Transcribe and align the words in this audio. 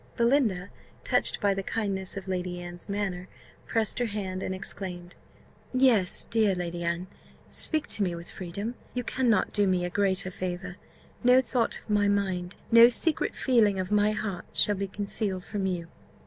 Belinda, 0.17 0.71
touched 1.03 1.39
by 1.39 1.53
the 1.53 1.61
kindness 1.61 2.17
of 2.17 2.27
Lady 2.27 2.59
Anne's 2.59 2.89
manner, 2.89 3.27
pressed 3.67 3.99
her 3.99 4.07
hand, 4.07 4.41
and 4.41 4.55
exclaimed, 4.55 5.13
"Yes, 5.75 6.25
dear 6.25 6.55
Lady 6.55 6.83
Anne, 6.83 7.05
speak 7.49 7.85
to 7.89 8.01
me 8.01 8.15
with 8.15 8.27
freedom 8.27 8.73
you 8.95 9.03
cannot 9.03 9.53
do 9.53 9.67
me 9.67 9.85
a 9.85 9.91
greater 9.91 10.31
favour. 10.31 10.77
No 11.23 11.39
thought 11.39 11.77
of 11.77 11.87
my 11.87 12.07
mind, 12.07 12.55
no 12.71 12.89
secret 12.89 13.35
feeling 13.35 13.77
of 13.79 13.91
my 13.91 14.09
heart, 14.11 14.45
shall 14.53 14.73
be 14.73 14.87
concealed 14.87 15.43
from 15.45 15.67
you." 15.67 15.87